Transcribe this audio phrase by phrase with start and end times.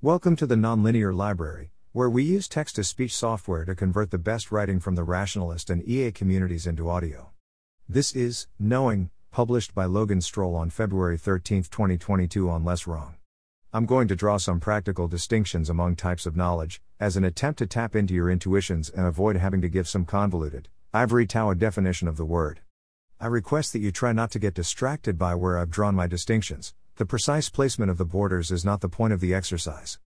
[0.00, 4.16] Welcome to the Nonlinear Library, where we use text to speech software to convert the
[4.16, 7.30] best writing from the rationalist and EA communities into audio.
[7.88, 13.16] This is Knowing, published by Logan Strohl on February 13, 2022, on Less Wrong.
[13.72, 17.66] I'm going to draw some practical distinctions among types of knowledge, as an attempt to
[17.66, 22.16] tap into your intuitions and avoid having to give some convoluted, ivory tower definition of
[22.16, 22.60] the word.
[23.18, 26.72] I request that you try not to get distracted by where I've drawn my distinctions,
[26.98, 30.00] the precise placement of the borders is not the point of the exercise.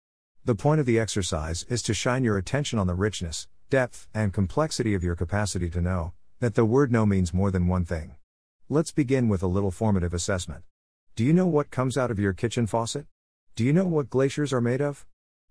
[0.45, 4.33] The point of the exercise is to shine your attention on the richness, depth, and
[4.33, 8.17] complexity of your capacity to know, that the word know means more than one thing.
[8.69, 10.65] Let's begin with a little formative assessment.
[11.15, 13.07] Do you know what comes out of your kitchen faucet?
[13.55, 15.07] Do you know what glaciers are made of?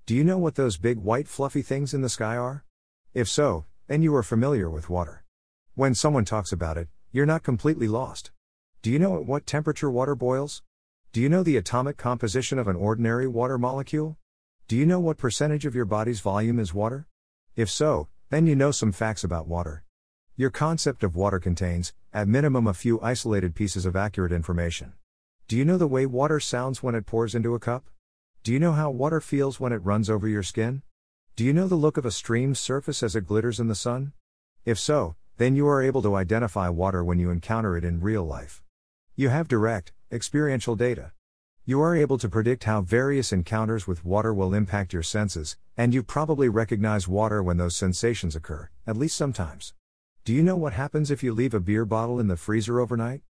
[0.05, 2.65] Do you know what those big white fluffy things in the sky are?
[3.13, 5.23] If so, then you are familiar with water.
[5.73, 8.31] When someone talks about it, you're not completely lost.
[8.81, 10.63] Do you know at what temperature water boils?
[11.11, 14.19] Do you know the atomic composition of an ordinary water molecule?
[14.67, 17.07] Do you know what percentage of your body's volume is water?
[17.55, 19.83] If so, then you know some facts about water.
[20.35, 24.93] Your concept of water contains, at minimum, a few isolated pieces of accurate information.
[25.47, 27.89] Do you know the way water sounds when it pours into a cup?
[28.43, 30.83] Do you know how water feels when it runs over your skin?
[31.35, 34.13] Do you know the look of a stream's surface as it glitters in the sun?
[34.63, 38.25] If so, then you are able to identify water when you encounter it in real
[38.25, 38.61] life.
[39.19, 41.11] You have direct, experiential data.
[41.65, 45.93] You are able to predict how various encounters with water will impact your senses, and
[45.93, 49.73] you probably recognize water when those sensations occur, at least sometimes.
[50.23, 53.21] Do you know what happens if you leave a beer bottle in the freezer overnight?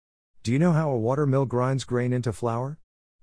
[0.44, 2.78] Do you know how a water mill grinds grain into flour?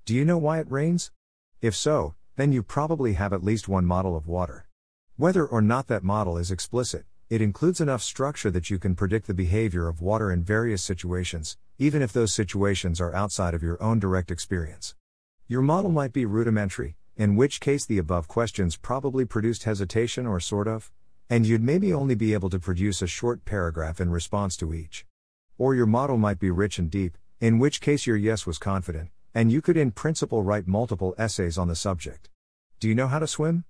[0.04, 1.12] Do you know why it rains?
[1.60, 4.66] If so, then you probably have at least one model of water.
[5.14, 9.28] Whether or not that model is explicit, it includes enough structure that you can predict
[9.28, 13.82] the behavior of water in various situations, even if those situations are outside of your
[13.82, 14.94] own direct experience.
[15.46, 20.40] Your model might be rudimentary, in which case the above questions probably produced hesitation or
[20.40, 20.90] sort of,
[21.28, 25.04] and you'd maybe only be able to produce a short paragraph in response to each.
[25.58, 29.10] Or your model might be rich and deep, in which case your yes was confident,
[29.34, 32.30] and you could in principle write multiple essays on the subject.
[32.80, 33.64] Do you know how to swim?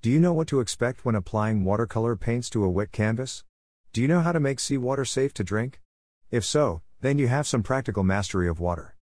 [0.00, 3.44] Do you know what to expect when applying watercolor paints to a wet canvas?
[3.92, 5.80] Do you know how to make seawater safe to drink?
[6.30, 8.94] If so, then you have some practical mastery of water.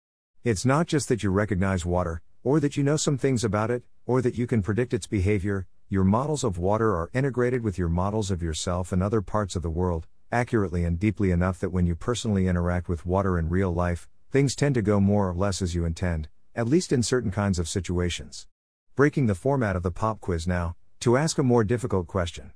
[0.45, 3.83] It's not just that you recognize water, or that you know some things about it,
[4.07, 7.89] or that you can predict its behavior, your models of water are integrated with your
[7.89, 11.87] models of yourself and other parts of the world, accurately and deeply enough that when
[11.87, 15.61] you personally interact with water in real life, things tend to go more or less
[15.61, 18.47] as you intend, at least in certain kinds of situations.
[18.95, 22.53] Breaking the format of the pop quiz now, to ask a more difficult question.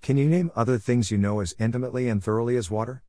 [0.00, 3.02] Can you name other things you know as intimately and thoroughly as water?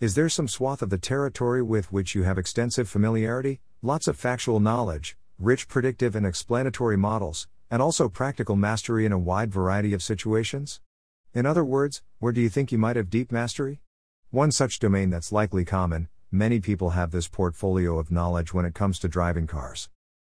[0.00, 4.16] Is there some swath of the territory with which you have extensive familiarity, lots of
[4.16, 9.92] factual knowledge, rich predictive and explanatory models, and also practical mastery in a wide variety
[9.92, 10.80] of situations?
[11.34, 13.82] In other words, where do you think you might have deep mastery?
[14.30, 18.74] One such domain that's likely common, many people have this portfolio of knowledge when it
[18.74, 19.90] comes to driving cars.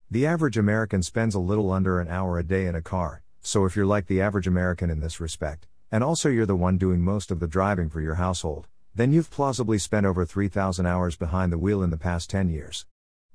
[0.09, 3.65] The average American spends a little under an hour a day in a car, so
[3.65, 7.01] if you're like the average American in this respect, and also you're the one doing
[7.01, 11.53] most of the driving for your household, then you've plausibly spent over 3,000 hours behind
[11.53, 12.87] the wheel in the past 10 years.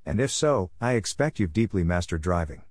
[0.05, 2.63] And if so, I expect you've deeply mastered driving.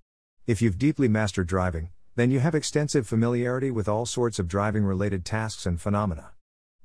[0.45, 4.83] If you've deeply mastered driving, then you have extensive familiarity with all sorts of driving
[4.83, 6.31] related tasks and phenomena.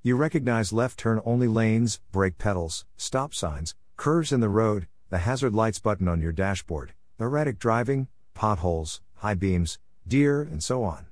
[0.01, 5.19] You recognize left turn only lanes, brake pedals, stop signs, curves in the road, the
[5.19, 11.07] hazard lights button on your dashboard, erratic driving, potholes, high beams, deer, and so on.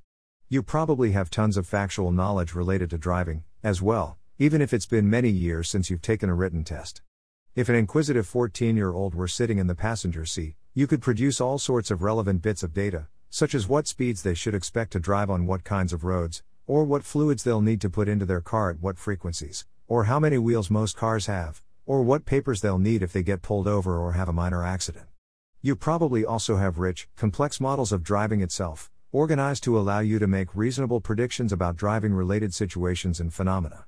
[0.48, 4.86] You probably have tons of factual knowledge related to driving, as well, even if it's
[4.86, 7.02] been many years since you've taken a written test.
[7.54, 11.40] If an inquisitive 14 year old were sitting in the passenger seat, you could produce
[11.40, 14.98] all sorts of relevant bits of data, such as what speeds they should expect to
[14.98, 18.40] drive on what kinds of roads, or what fluids they'll need to put into their
[18.40, 22.76] car at what frequencies, or how many wheels most cars have, or what papers they'll
[22.76, 25.06] need if they get pulled over or have a minor accident.
[25.62, 30.26] You probably also have rich, complex models of driving itself, organized to allow you to
[30.26, 33.86] make reasonable predictions about driving related situations and phenomena.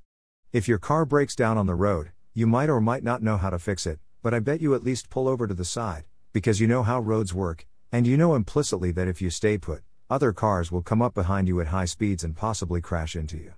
[0.52, 3.50] If your car breaks down on the road, you might or might not know how
[3.50, 6.60] to fix it, but I bet you at least pull over to the side, because
[6.60, 10.32] you know how roads work, and you know implicitly that if you stay put, other
[10.32, 13.54] cars will come up behind you at high speeds and possibly crash into you.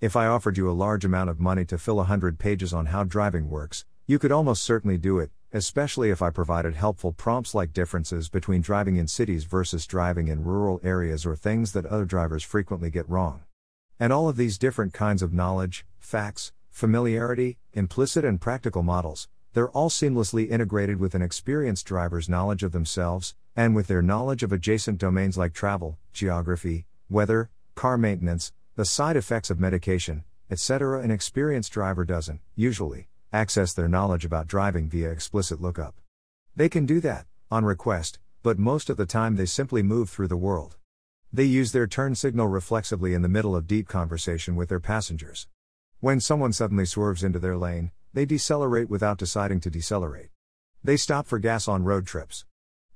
[0.00, 2.86] If I offered you a large amount of money to fill a hundred pages on
[2.86, 7.54] how driving works, you could almost certainly do it, especially if I provided helpful prompts
[7.54, 12.04] like differences between driving in cities versus driving in rural areas or things that other
[12.04, 13.44] drivers frequently get wrong.
[14.00, 19.70] And all of these different kinds of knowledge, facts, familiarity, implicit and practical models, they're
[19.70, 24.50] all seamlessly integrated with an experienced driver's knowledge of themselves, and with their knowledge of
[24.50, 31.00] adjacent domains like travel, geography, weather, car maintenance, the side effects of medication, etc.
[31.00, 35.94] An experienced driver doesn't, usually, access their knowledge about driving via explicit lookup.
[36.56, 40.28] They can do that, on request, but most of the time they simply move through
[40.28, 40.76] the world.
[41.34, 45.48] They use their turn signal reflexively in the middle of deep conversation with their passengers.
[45.98, 50.28] When someone suddenly swerves into their lane, they decelerate without deciding to decelerate.
[50.84, 52.44] They stop for gas on road trips.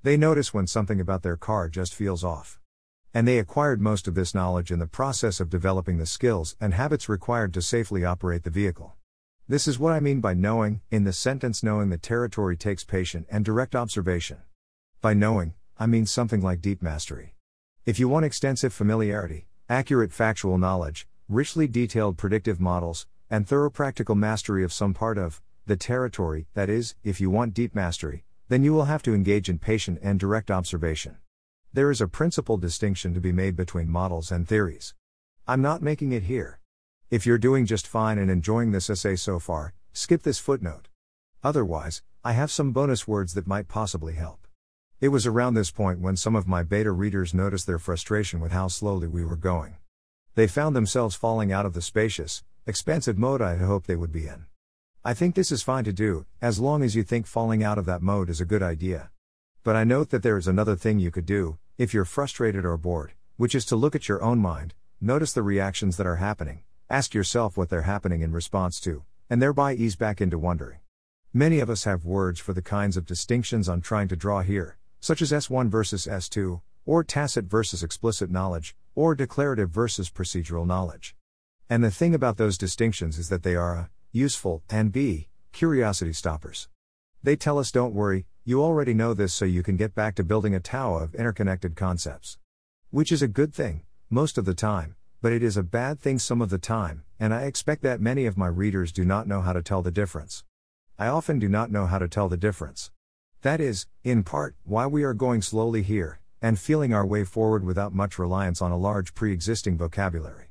[0.05, 2.61] They notice when something about their car just feels off.
[3.12, 6.75] And they acquired most of this knowledge in the process of developing the skills and
[6.75, 8.94] habits required to safely operate the vehicle.
[9.49, 13.26] This is what I mean by knowing, in the sentence knowing the territory takes patient
[13.29, 14.43] and direct observation.
[15.00, 17.34] By knowing, I mean something like deep mastery.
[17.88, 24.14] If you want extensive familiarity, accurate factual knowledge, richly detailed predictive models, and thorough practical
[24.14, 28.62] mastery of some part of the territory, that is, if you want deep mastery, then
[28.62, 31.17] you will have to engage in patient and direct observation.
[31.73, 34.93] There is a principal distinction to be made between models and theories.
[35.46, 36.61] I'm not making it here.
[37.11, 40.88] If you're doing just fine and enjoying this essay so far, skip this footnote.
[41.43, 44.48] Otherwise, I have some bonus words that might possibly help.
[45.00, 48.50] It was around this point when some of my beta readers noticed their frustration with
[48.50, 49.77] how slowly we were going.
[50.35, 54.11] They found themselves falling out of the spacious, expansive mode I had hoped they would
[54.11, 54.47] be in.
[55.05, 57.87] I think this is fine to do, as long as you think falling out of
[57.87, 59.11] that mode is a good idea.
[59.62, 62.77] But I note that there is another thing you could do, if you're frustrated or
[62.77, 66.65] bored, which is to look at your own mind, notice the reactions that are happening,
[66.91, 70.81] ask yourself what they're happening in response to, and thereby ease back into wondering.
[71.33, 74.78] Many of us have words for the kinds of distinctions I'm trying to draw here,
[75.00, 81.15] such as S1 versus S2, or tacit versus explicit knowledge, or declarative versus procedural knowledge.
[81.71, 86.12] And the thing about those distinctions is that they are a, useful, and b, curiosity
[86.12, 86.69] stoppers.
[87.23, 90.25] They tell us don't worry, you already know this so you can get back to
[90.25, 92.39] building a tower of interconnected concepts.
[92.91, 96.19] Which is a good thing, most of the time, but it is a bad thing
[96.19, 99.43] some of the time, and I expect that many of my readers do not know
[99.43, 100.44] how to tell the difference.
[100.99, 102.91] I often do not know how to tell the difference.
[103.43, 107.62] That is, in part, why we are going slowly here, and feeling our way forward
[107.62, 110.49] without much reliance on a large pre existing vocabulary.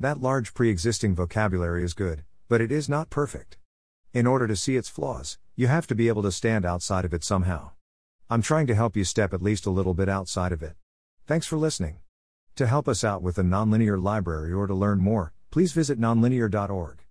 [0.00, 3.58] That large pre existing vocabulary is good, but it is not perfect.
[4.14, 7.12] In order to see its flaws, you have to be able to stand outside of
[7.12, 7.72] it somehow.
[8.30, 10.76] I'm trying to help you step at least a little bit outside of it.
[11.26, 11.98] Thanks for listening.
[12.56, 17.02] To help us out with the Nonlinear Library or to learn more, please visit nonlinear.org.